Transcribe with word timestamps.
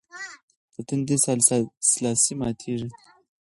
د 0.73 0.75
تندي 0.87 1.15
سلاسې 1.91 2.33
ماتېږي. 2.41 2.89